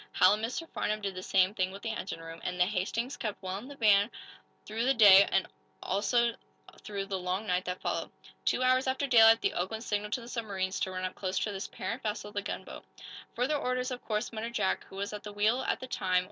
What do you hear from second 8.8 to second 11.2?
after daylight the "Oakland" signaled to the submarines to run up